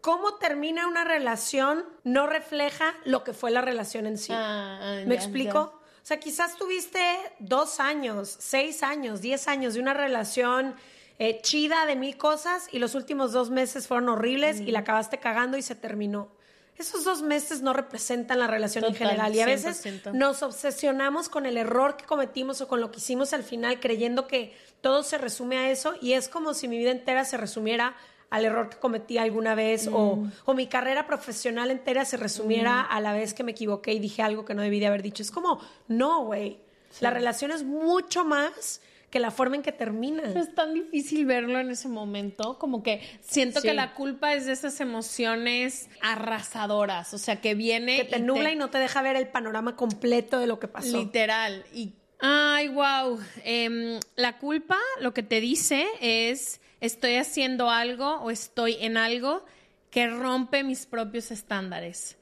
cómo 0.00 0.36
termina 0.36 0.88
una 0.88 1.04
relación 1.04 1.84
no 2.04 2.26
refleja 2.26 2.94
lo 3.04 3.22
que 3.22 3.34
fue 3.34 3.50
la 3.50 3.60
relación 3.60 4.06
en 4.06 4.16
sí. 4.16 4.32
Ah, 4.34 4.78
ah, 4.80 5.02
¿Me 5.06 5.14
explico? 5.14 5.58
O 6.02 6.04
sea, 6.06 6.18
quizás 6.18 6.56
tuviste 6.56 7.00
dos 7.38 7.80
años, 7.80 8.34
seis 8.40 8.82
años, 8.82 9.20
diez 9.20 9.46
años 9.46 9.74
de 9.74 9.80
una 9.80 9.92
relación 9.92 10.74
eh, 11.18 11.40
chida 11.42 11.84
de 11.84 11.94
mil 11.94 12.16
cosas 12.16 12.66
y 12.72 12.78
los 12.78 12.94
últimos 12.94 13.32
dos 13.32 13.50
meses 13.50 13.86
fueron 13.86 14.08
horribles 14.08 14.58
y 14.58 14.70
la 14.70 14.80
acabaste 14.80 15.18
cagando 15.18 15.58
y 15.58 15.62
se 15.62 15.74
terminó. 15.74 16.30
Esos 16.78 17.04
dos 17.04 17.22
meses 17.22 17.60
no 17.60 17.72
representan 17.72 18.38
la 18.38 18.46
relación 18.46 18.84
en 18.84 18.94
general 18.94 19.34
y 19.34 19.40
a 19.40 19.46
veces 19.46 19.84
nos 20.12 20.42
obsesionamos 20.42 21.28
con 21.28 21.46
el 21.46 21.56
error 21.56 21.96
que 21.96 22.04
cometimos 22.04 22.60
o 22.60 22.68
con 22.68 22.80
lo 22.80 22.90
que 22.90 22.98
hicimos 22.98 23.32
al 23.32 23.44
final 23.44 23.78
creyendo 23.78 24.26
que 24.26 24.56
todo 24.80 25.02
se 25.02 25.18
resume 25.18 25.58
a 25.58 25.70
eso 25.70 25.94
y 26.00 26.14
es 26.14 26.28
como 26.28 26.54
si 26.54 26.68
mi 26.68 26.78
vida 26.78 26.90
entera 26.90 27.24
se 27.24 27.36
resumiera 27.36 27.94
al 28.30 28.46
error 28.46 28.70
que 28.70 28.78
cometí 28.78 29.18
alguna 29.18 29.54
vez 29.54 29.88
o, 29.92 30.16
mm. 30.16 30.32
o, 30.46 30.54
mi 30.54 30.66
carrera 30.66 31.06
profesional 31.06 31.70
entera 31.70 32.06
se 32.06 32.16
resumiera 32.16 32.84
mm. 32.84 32.86
a 32.88 33.00
la 33.00 33.12
vez 33.12 33.34
que 33.34 33.44
me 33.44 33.52
equivoqué 33.52 33.92
y 33.92 33.98
dije 33.98 34.22
algo 34.22 34.46
que 34.46 34.54
no 34.54 34.62
debí 34.62 34.80
de 34.80 34.86
haber 34.86 35.02
dicho. 35.02 35.22
Es 35.22 35.30
como, 35.30 35.60
no, 35.86 36.24
güey. 36.24 36.58
La 37.00 37.10
relación 37.10 37.50
es 37.50 37.62
mucho 37.62 38.24
más 38.24 38.80
que 39.12 39.20
la 39.20 39.30
forma 39.30 39.56
en 39.56 39.62
que 39.62 39.72
termina. 39.72 40.22
Es 40.22 40.54
tan 40.54 40.72
difícil 40.72 41.26
verlo 41.26 41.60
en 41.60 41.70
ese 41.70 41.86
momento, 41.86 42.58
como 42.58 42.82
que 42.82 43.02
siento 43.20 43.60
que 43.60 43.74
la 43.74 43.92
culpa 43.92 44.32
es 44.32 44.46
de 44.46 44.52
esas 44.52 44.80
emociones 44.80 45.90
arrasadoras, 46.00 47.12
o 47.12 47.18
sea, 47.18 47.38
que 47.42 47.54
viene... 47.54 47.98
Que 47.98 48.04
te 48.04 48.20
nubla 48.20 48.50
y 48.50 48.56
no 48.56 48.70
te 48.70 48.78
deja 48.78 49.02
ver 49.02 49.16
el 49.16 49.28
panorama 49.28 49.76
completo 49.76 50.38
de 50.38 50.46
lo 50.46 50.58
que 50.58 50.66
pasó. 50.66 50.96
Literal. 50.96 51.62
Y, 51.74 51.92
ay, 52.20 52.68
wow. 52.68 53.20
Em, 53.44 54.00
la 54.16 54.38
culpa 54.38 54.78
lo 54.98 55.12
que 55.12 55.22
te 55.22 55.42
dice 55.42 55.84
es 56.00 56.62
estoy 56.80 57.16
haciendo 57.16 57.68
algo 57.68 58.14
o 58.22 58.30
estoy 58.30 58.78
en 58.80 58.96
algo 58.96 59.44
que 59.90 60.06
rompe 60.06 60.64
mis 60.64 60.86
propios 60.86 61.30
estándares. 61.30 62.16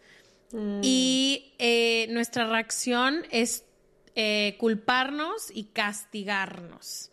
Mm. 0.51 0.81
Y 0.83 1.55
eh, 1.61 2.09
nuestra 2.11 2.51
reacción 2.51 3.23
es 3.31 3.63
eh, 4.15 4.57
culparnos 4.59 5.51
y 5.53 5.65
castigarnos. 5.65 7.11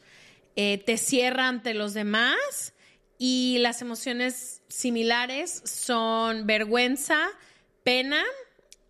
Eh, 0.55 0.83
te 0.85 0.97
cierra 0.97 1.47
ante 1.47 1.73
los 1.73 1.93
demás 1.93 2.73
y 3.17 3.57
las 3.59 3.81
emociones 3.81 4.61
similares 4.67 5.61
son 5.65 6.47
vergüenza, 6.47 7.27
pena 7.83 8.23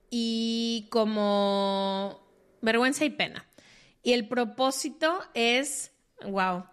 y 0.10 0.88
como 0.90 2.22
vergüenza 2.62 3.06
y 3.06 3.10
pena. 3.10 3.46
Y 4.04 4.14
el 4.14 4.28
propósito 4.28 5.20
es, 5.34 5.92
wow, 6.26 6.66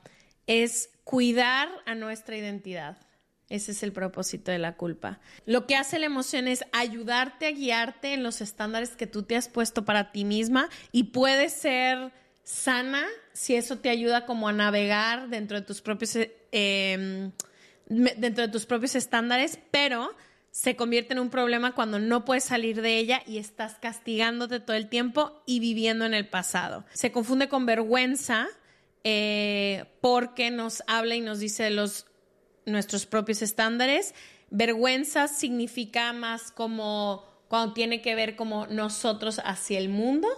es 0.46 0.90
cuidar 1.04 1.68
a 1.86 1.94
nuestra 1.94 2.36
identidad. 2.36 2.98
Ese 3.48 3.72
es 3.72 3.82
el 3.82 3.92
propósito 3.92 4.50
de 4.50 4.58
la 4.58 4.76
culpa. 4.76 5.20
Lo 5.44 5.66
que 5.66 5.76
hace 5.76 5.98
la 5.98 6.06
emoción 6.06 6.48
es 6.48 6.64
ayudarte 6.72 7.46
a 7.46 7.50
guiarte 7.50 8.14
en 8.14 8.22
los 8.22 8.40
estándares 8.40 8.96
que 8.96 9.06
tú 9.06 9.22
te 9.22 9.36
has 9.36 9.48
puesto 9.48 9.84
para 9.84 10.12
ti 10.12 10.24
misma 10.24 10.68
y 10.92 11.04
puede 11.04 11.50
ser 11.50 12.12
sana 12.42 13.04
si 13.32 13.54
eso 13.54 13.78
te 13.78 13.90
ayuda 13.90 14.26
como 14.26 14.48
a 14.48 14.52
navegar 14.52 15.28
dentro 15.28 15.60
de 15.60 15.66
tus 15.66 15.82
propios 15.82 16.16
em, 16.52 17.32
dentro 17.86 18.46
de 18.46 18.48
tus 18.48 18.66
propios 18.66 18.94
estándares, 18.94 19.58
pero 19.70 20.14
se 20.50 20.76
convierte 20.76 21.14
en 21.14 21.18
un 21.18 21.30
problema 21.30 21.74
cuando 21.74 21.98
no 21.98 22.24
puedes 22.24 22.44
salir 22.44 22.80
de 22.80 22.96
ella 22.96 23.22
y 23.26 23.38
estás 23.38 23.74
castigándote 23.80 24.60
todo 24.60 24.76
el 24.76 24.88
tiempo 24.88 25.42
y 25.46 25.58
viviendo 25.58 26.04
en 26.04 26.14
el 26.14 26.28
pasado. 26.28 26.84
Se 26.92 27.10
confunde 27.10 27.48
con 27.48 27.66
vergüenza, 27.66 28.46
eh, 29.02 29.84
porque 30.00 30.50
nos 30.50 30.82
habla 30.86 31.16
y 31.16 31.20
nos 31.20 31.40
dice 31.40 31.70
los, 31.70 32.06
nuestros 32.66 33.06
propios 33.06 33.42
estándares. 33.42 34.14
Vergüenza 34.50 35.28
significa 35.28 36.12
más 36.12 36.50
como 36.50 37.24
cuando 37.48 37.74
tiene 37.74 38.02
que 38.02 38.14
ver 38.14 38.36
como 38.36 38.66
nosotros 38.66 39.40
hacia 39.44 39.78
el 39.78 39.88
mundo 39.88 40.28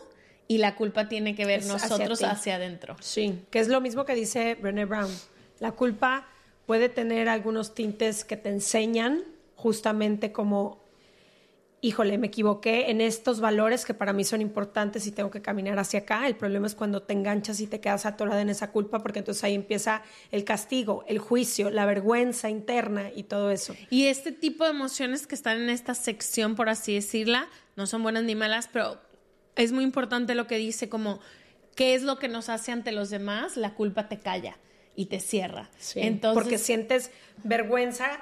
y 0.49 0.59
la 0.59 0.77
culpa 0.77 1.09
tiene 1.09 1.35
que 1.35 1.45
ver 1.45 1.65
nosotros 1.67 2.23
hacia, 2.23 2.57
adentro. 2.57 2.97
Sí, 3.01 3.41
que 3.51 3.59
es 3.59 3.69
lo 3.69 3.81
mismo 3.81 4.05
que 4.05 4.15
dice 4.15 4.55
Brené 4.55 4.85
Brown. 4.85 5.11
La 5.59 5.73
culpa 5.73 6.29
puede 6.67 6.89
tener 6.89 7.29
algunos 7.29 7.75
tintes 7.75 8.25
que 8.25 8.37
te 8.37 8.51
enseñan 8.51 9.23
justamente 9.55 10.33
como 10.33 10.79
híjole, 11.81 12.19
me 12.19 12.29
equivoqué 12.29 12.91
en 12.91 13.01
estos 13.01 13.41
valores 13.41 13.85
que 13.85 13.95
para 13.95 14.13
mí 14.13 14.25
son 14.25 14.41
importantes 14.41 15.07
y 15.07 15.13
tengo 15.13 15.31
que 15.31 15.43
caminar 15.43 15.79
hacia 15.79 16.01
acá. 16.01 16.27
El 16.27 16.35
problema 16.35 16.67
es 16.67 16.75
cuando 16.75 17.03
te 17.03 17.13
enganchas 17.13 17.61
y 17.61 17.67
te 17.67 17.81
quedas 17.81 18.07
atorada 18.07 18.41
en 18.41 18.49
esa 18.49 18.73
culpa, 18.73 19.03
porque 19.03 19.21
entonces 19.21 19.45
ahí 19.45 19.55
empieza 19.55 20.03
el 20.31 20.45
castigo, 20.45 21.05
el 21.07 21.19
juicio, 21.19 21.71
la 21.71 21.87
vergüenza 21.87 22.49
interna 22.49 23.11
y 23.15 23.25
todo 23.25 23.51
eso. 23.51 23.75
Y 23.91 24.07
este 24.07 24.33
tipo 24.33 24.65
de 24.65 24.71
emociones 24.71 25.27
que 25.27 25.35
están 25.35 25.61
en 25.61 25.71
esta 25.71 25.95
sección, 25.95 26.57
por 26.57 26.69
así 26.69 26.95
decirla, 26.95 27.49
no 27.77 27.87
son 27.87 28.03
buenas 28.03 28.25
ni 28.25 28.35
malas, 28.35 28.69
pero 28.73 28.99
es 29.55 29.73
muy 29.73 29.85
importante 29.85 30.35
lo 30.35 30.47
que 30.47 30.57
dice 30.57 30.89
como 30.89 31.21
qué 31.75 31.95
es 31.95 32.03
lo 32.03 32.19
que 32.19 32.29
nos 32.29 32.49
hace 32.49 32.73
ante 32.73 32.91
los 32.91 33.11
demás, 33.11 33.57
la 33.57 33.75
culpa 33.75 34.09
te 34.09 34.19
calla 34.19 34.57
y 34.97 35.07
te 35.07 35.21
cierra. 35.21 35.71
Entonces, 35.95 36.43
porque 36.43 36.59
sientes 36.59 37.11
vergüenza 37.45 38.19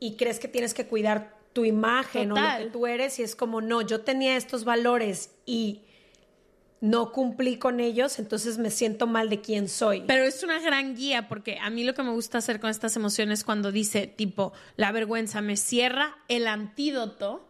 y 0.00 0.16
crees 0.16 0.38
que 0.38 0.48
tienes 0.48 0.74
que 0.74 0.86
cuidar 0.86 1.33
tu 1.54 1.64
imagen 1.64 2.32
o 2.32 2.34
lo 2.34 2.58
que 2.58 2.70
tú 2.70 2.86
eres 2.86 3.18
y 3.18 3.22
es 3.22 3.34
como, 3.34 3.62
no, 3.62 3.80
yo 3.80 4.02
tenía 4.02 4.36
estos 4.36 4.64
valores 4.64 5.30
y 5.46 5.80
no 6.80 7.12
cumplí 7.12 7.56
con 7.56 7.80
ellos, 7.80 8.18
entonces 8.18 8.58
me 8.58 8.70
siento 8.70 9.06
mal 9.06 9.30
de 9.30 9.40
quién 9.40 9.68
soy. 9.68 10.02
Pero 10.06 10.24
es 10.24 10.42
una 10.42 10.60
gran 10.60 10.94
guía 10.94 11.28
porque 11.28 11.58
a 11.58 11.70
mí 11.70 11.84
lo 11.84 11.94
que 11.94 12.02
me 12.02 12.10
gusta 12.10 12.38
hacer 12.38 12.60
con 12.60 12.68
estas 12.68 12.94
emociones 12.96 13.44
cuando 13.44 13.72
dice 13.72 14.06
tipo, 14.06 14.52
la 14.76 14.92
vergüenza 14.92 15.40
me 15.40 15.56
cierra, 15.56 16.18
el 16.28 16.46
antídoto 16.46 17.48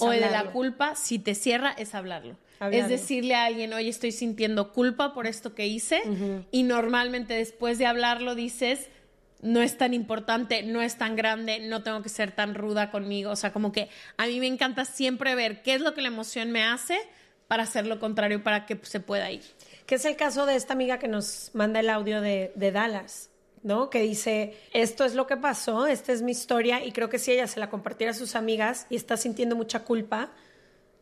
o 0.00 0.12
el 0.12 0.20
de 0.20 0.30
la 0.30 0.50
culpa, 0.50 0.96
si 0.96 1.18
te 1.18 1.34
cierra, 1.34 1.70
es 1.70 1.94
hablarlo. 1.94 2.36
Es 2.72 2.88
decirle 2.88 3.34
a 3.36 3.44
alguien, 3.44 3.72
oye, 3.72 3.88
estoy 3.88 4.12
sintiendo 4.12 4.72
culpa 4.72 5.14
por 5.14 5.26
esto 5.26 5.54
que 5.54 5.66
hice 5.66 6.02
y 6.50 6.64
normalmente 6.64 7.34
después 7.34 7.78
de 7.78 7.86
hablarlo 7.86 8.34
dices, 8.34 8.88
no 9.44 9.60
es 9.60 9.76
tan 9.76 9.92
importante, 9.92 10.62
no 10.62 10.80
es 10.80 10.96
tan 10.96 11.16
grande, 11.16 11.60
no 11.60 11.82
tengo 11.82 12.00
que 12.00 12.08
ser 12.08 12.32
tan 12.32 12.54
ruda 12.54 12.90
conmigo. 12.90 13.30
O 13.30 13.36
sea, 13.36 13.52
como 13.52 13.72
que 13.72 13.90
a 14.16 14.26
mí 14.26 14.40
me 14.40 14.46
encanta 14.46 14.86
siempre 14.86 15.34
ver 15.34 15.62
qué 15.62 15.74
es 15.74 15.82
lo 15.82 15.92
que 15.92 16.00
la 16.00 16.08
emoción 16.08 16.50
me 16.50 16.64
hace 16.64 16.98
para 17.46 17.64
hacer 17.64 17.86
lo 17.86 18.00
contrario, 18.00 18.42
para 18.42 18.64
que 18.64 18.80
se 18.82 19.00
pueda 19.00 19.30
ir. 19.30 19.42
Que 19.84 19.96
es 19.96 20.04
el 20.06 20.16
caso 20.16 20.46
de 20.46 20.56
esta 20.56 20.72
amiga 20.72 20.98
que 20.98 21.08
nos 21.08 21.50
manda 21.52 21.80
el 21.80 21.90
audio 21.90 22.22
de, 22.22 22.52
Dallas, 22.56 23.28
¿no? 23.62 23.90
Que 23.90 24.00
dice, 24.00 24.56
esto 24.72 25.04
es 25.04 25.14
lo 25.14 25.26
que 25.26 25.36
pasó, 25.36 25.86
esta 25.86 26.12
es 26.12 26.22
mi 26.22 26.32
historia 26.32 26.82
y 26.82 26.92
creo 26.92 27.10
que 27.10 27.18
si 27.18 27.32
ella 27.32 27.46
se 27.46 27.60
la 27.60 27.68
compartiera 27.68 28.12
a 28.12 28.14
sus 28.14 28.36
amigas 28.36 28.86
y 28.88 28.96
está 28.96 29.18
sintiendo 29.18 29.56
mucha 29.56 29.80
culpa, 29.80 30.30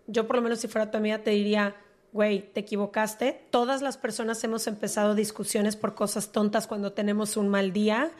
yo 0.08 0.26
por 0.26 0.34
lo 0.34 0.42
menos 0.42 0.58
si 0.58 0.66
fuera 0.66 0.90
tu 0.90 0.98
amiga 0.98 1.18
te 1.18 1.30
diría, 1.30 1.76
güey, 2.12 2.42
te 2.52 2.60
equivocaste. 2.60 3.46
Todas 3.50 3.82
las 3.82 3.96
personas 3.96 4.42
hemos 4.44 4.66
empezado 4.66 5.14
discusiones 5.14 5.76
por 5.76 5.94
cosas 5.94 6.30
tontas 6.30 6.66
cuando 6.66 6.92
tenemos 6.92 7.36
un 7.36 7.48
mal 7.48 7.72
día. 7.72 8.10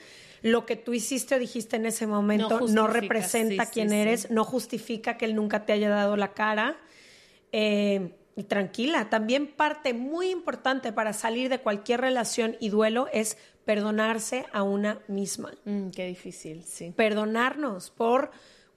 Lo 0.43 0.67
que 0.67 0.77
tú 0.77 0.93
hiciste 0.93 1.37
o 1.37 1.39
dijiste 1.39 1.77
en 1.77 1.87
ese 1.87 2.07
momento 2.07 2.61
no, 2.69 2.87
representa 2.89 3.67
quién 3.67 3.93
eres, 3.93 4.31
no 4.31 4.45
justifica 4.45 5.17
que 5.17 5.27
él 5.27 5.37
nunca 5.37 5.65
te 5.65 5.73
haya 5.73 5.89
dado 5.89 6.17
la 6.17 6.33
cara. 6.33 6.79
Eh, 7.53 8.15
y 8.35 8.45
tranquila, 8.45 9.11
también 9.11 9.47
parte 9.47 9.93
muy 9.93 10.31
importante 10.31 10.91
para 10.91 11.13
salir 11.13 11.51
de 11.51 11.59
cualquier 11.59 12.01
relación 12.01 12.57
y 12.61 12.71
duelo 12.71 13.09
es 13.13 13.37
perdonarse 13.67 14.47
a 14.53 14.63
una 14.63 15.01
misma. 15.07 15.53
Mm, 15.67 15.91
qué 15.91 16.07
difícil, 16.07 16.65
sí. 16.65 16.93
Perdonarnos 16.97 17.91
por 17.91 18.31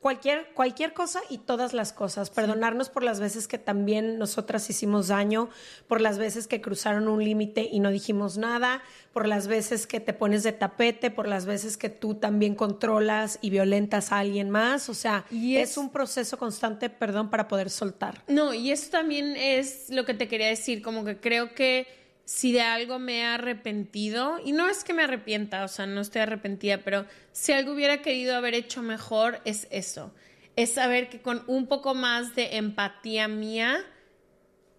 cualquier, 0.05 0.51
cualquier 0.53 0.93
cosa 0.93 1.19
y 1.31 1.39
todas 1.39 1.74
las 1.74 1.91
cosas. 1.91 2.29
Perdonarnos 2.29 2.89
por 2.89 3.01
las 3.01 3.19
veces 3.19 3.47
que 3.47 3.57
también 3.57 4.19
nosotras 4.19 4.69
hicimos 4.69 5.07
daño, 5.07 5.50
por 5.88 6.00
las 6.00 6.19
veces 6.19 6.45
que 6.45 6.62
cruzaron 6.62 7.07
un 7.07 7.24
límite 7.24 7.67
y 7.71 7.79
no 7.79 7.89
dijimos 7.89 8.38
nada, 8.38 8.83
por 9.13 9.27
las 9.27 9.47
veces 9.47 9.88
que 9.88 10.00
te 10.00 10.13
pones 10.13 10.43
de 10.43 10.51
tapete, 10.51 11.09
por 11.09 11.27
las 11.27 11.47
veces 11.47 11.75
que 11.75 11.89
tú 11.89 12.13
también 12.13 12.53
controlas 12.53 13.39
y 13.41 13.50
violentas 13.50 14.12
a 14.12 14.19
alguien 14.19 14.51
más. 14.51 14.89
O 14.89 14.93
sea, 14.93 15.25
es, 15.31 15.71
es, 15.71 15.77
un 15.79 15.89
proceso 15.89 16.38
constante, 16.38 16.91
perdón, 16.91 17.31
para 17.31 17.47
poder 17.47 17.71
soltar. 17.71 18.21
No, 18.27 18.53
y 18.53 18.69
eso 18.69 18.91
también 18.91 19.35
es 19.35 19.89
lo 19.89 20.05
que 20.05 20.13
te 20.13 20.27
quería 20.27 20.50
decir, 20.50 20.83
como 20.83 21.03
que 21.03 21.19
creo 21.19 21.55
que 21.55 22.04
si 22.25 22.51
de 22.51 22.62
algo 22.62 23.00
me 23.00 23.20
he 23.20 23.24
arrepentido, 23.24 24.39
y 24.44 24.51
no 24.51 24.67
es 24.67 24.84
que 24.84 24.94
me 24.94 25.03
arrepienta, 25.03 25.63
o 25.63 25.67
sea, 25.67 25.86
no 25.86 26.01
estoy 26.01 26.22
arrepentida, 26.22 26.79
pero 26.84 27.05
si 27.32 27.53
algo 27.53 27.74
hubiera 27.74 28.01
querido 28.01 28.36
haber 28.36 28.55
hecho 28.55 28.82
mejor, 28.82 29.41
es 29.46 29.67
eso. 29.70 30.13
Es 30.55 30.74
saber 30.74 31.10
que 31.10 31.22
con 31.22 31.44
un 31.48 31.67
poco 31.67 31.94
más 31.94 32.36
de 32.36 32.58
empatía 32.58 33.27
mía, 33.27 33.77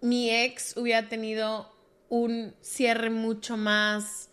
mi 0.01 0.29
ex 0.29 0.75
hubiera 0.75 1.07
tenido 1.07 1.73
un 2.09 2.53
cierre 2.61 3.09
mucho 3.09 3.57
más 3.57 4.29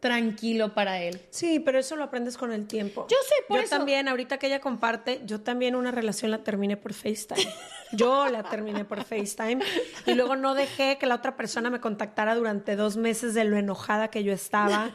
tranquilo 0.00 0.74
para 0.74 1.00
él. 1.02 1.20
Sí, 1.30 1.60
pero 1.60 1.78
eso 1.78 1.94
lo 1.94 2.04
aprendes 2.04 2.36
con 2.38 2.52
el 2.52 2.66
tiempo. 2.66 3.06
Yo 3.10 3.16
sé, 3.28 3.34
por 3.46 3.62
yo 3.62 3.68
también, 3.68 4.08
ahorita 4.08 4.38
que 4.38 4.46
ella 4.46 4.60
comparte, 4.60 5.20
yo 5.26 5.42
también 5.42 5.76
una 5.76 5.90
relación 5.90 6.30
la 6.30 6.42
terminé 6.42 6.76
por 6.76 6.94
FaceTime. 6.94 7.46
Yo 7.92 8.28
la 8.28 8.44
terminé 8.44 8.84
por 8.84 9.02
FaceTime 9.02 9.64
y 10.06 10.14
luego 10.14 10.36
no 10.36 10.54
dejé 10.54 10.96
que 10.98 11.06
la 11.06 11.16
otra 11.16 11.36
persona 11.36 11.70
me 11.70 11.80
contactara 11.80 12.36
durante 12.36 12.76
dos 12.76 12.96
meses 12.96 13.34
de 13.34 13.42
lo 13.44 13.56
enojada 13.56 14.08
que 14.08 14.22
yo 14.22 14.32
estaba. 14.32 14.92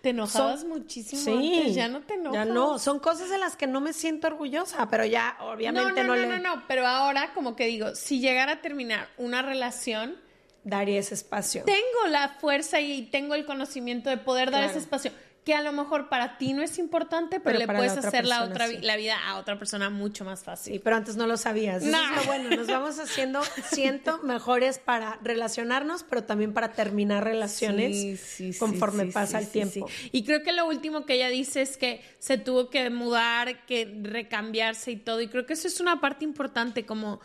Te 0.00 0.10
enojabas 0.10 0.64
muchísimo 0.64 1.22
sí, 1.22 1.72
ya 1.72 1.86
no 1.86 2.00
te 2.00 2.14
enojas. 2.14 2.46
Ya 2.46 2.52
no, 2.52 2.80
son 2.80 2.98
cosas 2.98 3.30
de 3.30 3.38
las 3.38 3.56
que 3.56 3.68
no 3.68 3.80
me 3.80 3.92
siento 3.92 4.26
orgullosa, 4.26 4.88
pero 4.90 5.04
ya 5.04 5.36
obviamente 5.40 6.02
no, 6.02 6.16
no, 6.16 6.16
no, 6.16 6.26
no, 6.26 6.38
no, 6.38 6.56
no, 6.56 6.64
pero 6.66 6.84
ahora 6.84 7.32
como 7.32 7.54
que 7.54 7.66
digo, 7.66 7.94
si 7.94 8.18
llegara 8.18 8.54
a 8.54 8.60
terminar 8.60 9.08
una 9.18 9.42
relación 9.42 10.16
daría 10.64 10.98
ese 10.98 11.14
espacio. 11.14 11.64
Tengo 11.64 12.06
la 12.08 12.28
fuerza 12.40 12.80
y 12.80 13.02
tengo 13.02 13.34
el 13.34 13.44
conocimiento 13.44 14.10
de 14.10 14.18
poder 14.18 14.50
dar 14.50 14.64
ese 14.64 14.78
espacio 14.78 15.12
que 15.44 15.54
a 15.54 15.62
lo 15.62 15.72
mejor 15.72 16.08
para 16.08 16.38
ti 16.38 16.52
no 16.52 16.62
es 16.62 16.78
importante, 16.78 17.40
pero, 17.40 17.58
le 17.58 17.66
puedes 17.66 17.96
hacer 17.96 18.24
la, 18.26 18.44
otra, 18.44 18.68
la 18.68 18.96
vida 18.96 19.16
a 19.26 19.38
otra 19.38 19.58
persona 19.58 19.90
mucho 19.90 20.24
más 20.24 20.44
fácil. 20.44 20.74
Sí, 20.74 20.78
pero 20.78 20.94
antes 20.94 21.16
no 21.16 21.26
lo 21.26 21.36
sabías. 21.36 21.82
Eso 21.82 21.96
es 21.96 22.16
lo 22.16 22.24
bueno, 22.24 22.56
nos 22.56 22.68
vamos 22.68 23.00
haciendo, 23.00 23.40
siento, 23.72 24.18
mejores 24.22 24.78
para 24.78 25.18
relacionarnos, 25.22 26.04
pero 26.04 26.22
también 26.22 26.52
para 26.52 26.72
terminar 26.72 27.24
relaciones 27.24 28.30
conforme 28.58 29.06
pasa 29.06 29.40
el 29.40 29.48
tiempo. 29.48 29.88
Y 30.12 30.22
creo 30.24 30.44
que 30.44 30.52
lo 30.52 30.66
último 30.66 31.06
que 31.06 31.14
ella 31.14 31.28
dice 31.28 31.62
es 31.62 31.76
que 31.76 32.02
se 32.20 32.38
tuvo 32.38 32.70
que 32.70 32.88
mudar, 32.90 33.66
que 33.66 33.92
recambiarse 34.02 34.92
y 34.92 34.96
todo, 34.96 35.20
y 35.20 35.26
creo 35.26 35.44
que 35.44 35.54
eso 35.54 35.66
es 35.66 35.80
una 35.80 36.00
parte 36.00 36.24
importante 36.24 36.86
como 36.86 37.20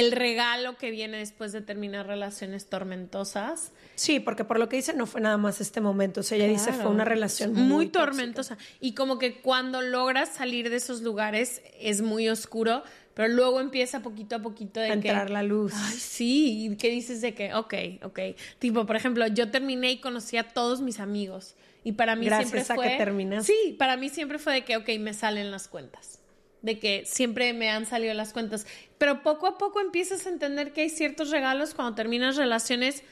el 0.00 0.12
regalo 0.12 0.76
que 0.76 0.90
viene 0.90 1.18
después 1.18 1.52
de 1.52 1.62
terminar 1.62 2.06
relaciones 2.06 2.66
tormentosas. 2.66 3.72
Sí, 3.94 4.20
porque 4.20 4.44
por 4.44 4.58
lo 4.58 4.68
que 4.68 4.76
dice 4.76 4.92
no 4.92 5.06
fue 5.06 5.20
nada 5.20 5.38
más 5.38 5.60
este 5.60 5.80
momento, 5.80 6.20
o 6.20 6.22
sea, 6.22 6.36
ella 6.36 6.48
dice 6.48 6.72
fue 6.72 6.90
una 6.90 7.04
relación 7.04 7.54
muy, 7.54 7.88
tormentosa 7.88 8.58
y 8.80 8.92
como 8.92 9.18
que 9.18 9.40
cuando 9.40 9.80
logras 9.80 10.34
salir 10.34 10.68
de 10.70 10.76
esos 10.76 11.02
lugares 11.02 11.62
es 11.80 12.02
muy 12.02 12.28
oscuro, 12.28 12.82
pero 13.14 13.28
luego 13.28 13.60
empieza 13.60 14.00
poquito 14.00 14.36
a 14.36 14.38
poquito 14.40 14.80
de 14.80 14.90
a 14.90 14.92
entrar 14.92 15.30
la 15.30 15.42
luz. 15.42 15.72
Ay, 15.74 15.96
sí, 15.96 16.66
y 16.66 16.76
que 16.76 16.90
dices 16.90 17.22
de 17.22 17.34
que, 17.34 17.54
ok, 17.54 17.74
ok. 18.02 18.20
Tipo, 18.58 18.84
por 18.84 18.96
ejemplo, 18.96 19.26
yo 19.28 19.50
terminé 19.50 19.92
y 19.92 20.00
conocí 20.00 20.36
a 20.36 20.44
todos 20.48 20.82
mis 20.82 21.00
amigos 21.00 21.54
y 21.84 21.92
para 21.92 22.16
mí 22.16 22.28
siempre 22.28 22.64
fue... 22.64 22.90
que 22.90 22.96
terminas. 22.96 23.46
Sí, 23.46 23.74
para 23.78 23.96
mí 23.96 24.10
siempre 24.10 24.38
fue 24.38 24.52
de 24.52 24.64
que, 24.64 24.76
ok, 24.76 24.90
me 24.98 25.14
salen 25.14 25.50
las 25.50 25.68
cuentas 25.68 26.20
de 26.62 26.78
que 26.78 27.04
siempre 27.06 27.52
me 27.52 27.70
han 27.70 27.86
salido 27.86 28.14
las 28.14 28.32
cuentas. 28.32 28.66
Pero 28.98 29.22
poco 29.22 29.46
a 29.46 29.58
poco 29.58 29.80
empiezas 29.80 30.26
a 30.26 30.30
entender 30.30 30.72
que 30.72 30.82
hay 30.82 30.90
ciertos 30.90 31.30
regalos 31.30 31.74
cuando 31.74 31.94
terminas 31.94 32.36
relaciones 32.36 33.02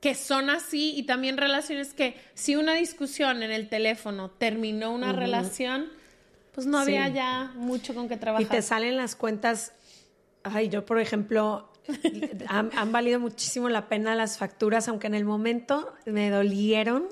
que 0.00 0.14
son 0.14 0.48
así 0.48 0.94
y 0.96 1.02
también 1.02 1.36
relaciones 1.36 1.92
que 1.92 2.16
si 2.34 2.56
una 2.56 2.74
discusión 2.74 3.42
en 3.42 3.50
el 3.50 3.68
teléfono 3.68 4.30
terminó 4.30 4.92
una 4.92 5.12
relación, 5.12 5.90
pues 6.54 6.66
no 6.66 6.78
había 6.78 7.08
ya 7.08 7.52
mucho 7.54 7.94
con 7.94 8.08
qué 8.08 8.16
trabajar. 8.16 8.46
Y 8.46 8.48
te 8.48 8.62
salen 8.62 8.96
las 8.96 9.14
cuentas, 9.14 9.72
ay, 10.42 10.70
yo 10.70 10.86
por 10.86 11.00
ejemplo, 11.00 11.70
han, 12.48 12.70
han 12.74 12.92
valido 12.92 13.20
muchísimo 13.20 13.68
la 13.68 13.88
pena 13.88 14.14
las 14.14 14.38
facturas, 14.38 14.88
aunque 14.88 15.06
en 15.06 15.14
el 15.14 15.26
momento 15.26 15.92
me 16.06 16.30
dolieron 16.30 17.08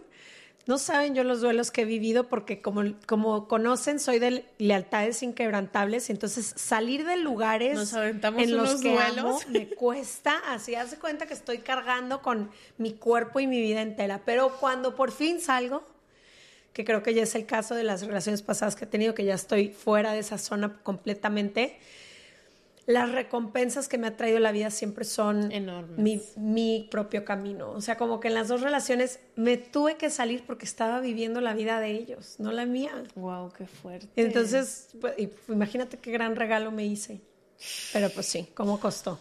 no 0.69 0.77
saben 0.77 1.15
yo 1.15 1.25
los 1.25 1.41
duelos 1.41 1.71
que 1.71 1.81
he 1.81 1.85
vivido 1.87 2.29
porque 2.29 2.61
como, 2.61 2.83
como 3.07 3.49
conocen, 3.49 3.99
soy 3.99 4.19
de 4.19 4.45
lealtades 4.59 5.23
inquebrantables, 5.23 6.11
entonces 6.11 6.53
salir 6.57 7.07
de 7.07 7.17
lugares 7.17 7.91
en 8.37 8.57
los 8.57 8.79
que 8.83 8.99
amo 8.99 9.41
me 9.49 9.67
cuesta, 9.75 10.37
así 10.47 10.75
hace 10.75 10.99
cuenta 10.99 11.25
que 11.25 11.33
estoy 11.33 11.59
cargando 11.61 12.21
con 12.21 12.51
mi 12.77 12.93
cuerpo 12.93 13.41
y 13.41 13.47
mi 13.47 13.63
vida 13.63 13.81
entera, 13.81 14.21
pero 14.27 14.59
cuando 14.61 14.95
por 14.95 15.11
fin 15.11 15.41
salgo, 15.41 15.83
que 16.75 16.85
creo 16.85 17.03
que 17.03 17.15
ya 17.15 17.23
es 17.23 17.35
el 17.35 17.47
caso 17.47 17.75
de 17.75 17.85
las 17.85 18.03
relaciones 18.03 18.43
pasadas 18.43 18.77
que 18.77 18.85
he 18.85 18.89
tenido, 18.89 19.15
que 19.15 19.25
ya 19.25 19.35
estoy 19.35 19.71
fuera 19.71 20.13
de 20.13 20.19
esa 20.19 20.37
zona 20.37 20.81
completamente, 20.83 21.79
las 22.89 23.13
recompensas 23.13 23.87
que 23.87 23.99
me 23.99 24.07
ha 24.07 24.17
traído 24.17 24.39
la 24.39 24.51
vida 24.51 24.71
siempre 24.71 25.05
son 25.05 25.53
mi, 25.99 26.23
mi, 26.37 26.89
propio 26.91 27.23
camino. 27.23 27.71
O 27.73 27.83
sea, 27.83 27.99
como 27.99 28.19
que 28.19 28.29
en 28.29 28.35
las 28.35 28.49
dos 28.49 28.63
relaciones 28.63 29.21
me 29.37 29.59
tuve 29.59 29.97
que 29.99 30.09
salir 30.09 30.43
porque 30.47 30.65
estaba 30.65 30.99
viviendo 31.01 31.43
la 31.43 31.53
vida 31.53 31.81
de 31.81 31.91
ellos, 31.91 32.37
no 32.39 32.51
la 32.51 32.65
mía. 32.65 33.05
Wow, 33.15 33.53
qué 33.53 33.67
fuerte. 33.67 34.09
Entonces, 34.17 34.89
pues, 35.03 35.15
imagínate 35.51 35.99
qué 35.99 36.11
gran 36.11 36.35
regalo 36.35 36.71
me 36.71 36.87
hice. 36.87 37.21
Pero 37.93 38.09
pues 38.09 38.25
sí, 38.25 38.49
¿cómo 38.55 38.81
costó? 38.81 39.19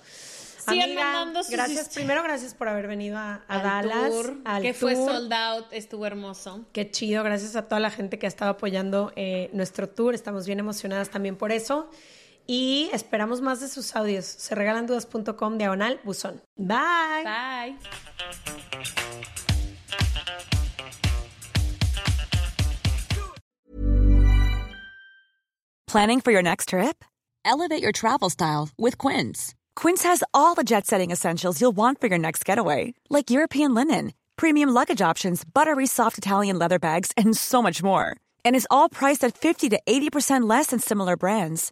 Sigan 0.66 0.96
mandando 0.96 1.44
sus 1.44 1.52
gracias, 1.52 1.90
primero 1.90 2.24
gracias 2.24 2.54
por 2.54 2.70
haber 2.70 2.88
venido 2.88 3.18
a, 3.18 3.44
Dallas. 3.50 4.14
al 4.46 4.62
que 4.62 4.74
fue 4.74 4.96
sold 4.96 5.34
out, 5.34 5.66
estuvo 5.72 6.06
hermoso. 6.06 6.66
Qué 6.72 6.90
chido, 6.90 7.22
gracias 7.22 7.58
a 7.58 7.68
toda 7.68 7.82
la 7.82 7.92
gente 7.92 8.18
que 8.18 8.28
ha 8.28 8.30
estado 8.30 8.52
apoyando 8.52 9.12
eh, 9.18 9.50
nuestro 9.52 9.90
tour. 9.90 10.16
Estamos 10.16 10.46
bien 10.46 10.60
emocionadas 10.60 11.10
también 11.10 11.36
por 11.36 11.52
eso 11.52 11.90
y 12.48 12.90
esperamos 12.94 13.42
más 13.42 13.60
de 13.60 13.68
sus 13.68 13.96
audios. 13.96 14.26
Se 14.26 14.56
regalan 14.56 14.88
dudas.com 14.88 15.58
diagonal 15.58 16.00
buzón. 16.04 16.42
Bye. 16.58 17.24
Bye. 17.24 17.76
Planning 25.88 26.20
for 26.20 26.32
your 26.32 26.44
next 26.44 26.70
trip? 26.70 27.06
Elevate 27.46 27.82
your 27.82 27.94
travel 27.94 28.30
style 28.30 28.70
with 28.78 28.98
Quince. 28.98 29.56
Quince 29.76 30.04
has 30.04 30.22
all 30.34 30.54
the 30.54 30.66
jet 30.66 30.86
setting 30.86 31.12
essentials 31.12 31.62
you'll 31.62 31.76
want 31.76 32.02
for 32.02 32.08
your 32.08 32.20
next 32.20 32.44
getaway, 32.44 32.94
like 33.10 33.30
European 33.30 33.74
linen, 33.74 34.14
premium 34.36 34.70
luggage 34.70 35.02
options, 35.02 35.46
buttery 35.46 35.88
soft 35.88 36.18
Italian 36.18 36.60
leather 36.60 36.78
bags, 36.78 37.12
and 37.16 37.38
so 37.38 37.62
much 37.62 37.82
more. 37.82 38.18
And 38.44 38.54
is 38.54 38.68
all 38.70 38.90
priced 38.90 39.24
at 39.24 39.38
50 39.38 39.70
to 39.70 39.80
80% 39.88 40.48
less 40.48 40.68
than 40.68 40.80
similar 40.80 41.16
brands. 41.16 41.72